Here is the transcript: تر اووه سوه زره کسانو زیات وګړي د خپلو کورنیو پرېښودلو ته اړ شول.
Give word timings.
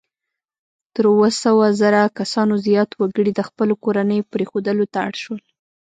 تر 0.93 1.03
اووه 1.11 1.29
سوه 1.43 1.65
زره 1.81 2.01
کسانو 2.19 2.53
زیات 2.67 2.89
وګړي 2.95 3.31
د 3.35 3.41
خپلو 3.47 3.73
کورنیو 3.83 4.29
پرېښودلو 4.33 4.85
ته 4.93 4.97
اړ 5.07 5.13
شول. 5.23 5.41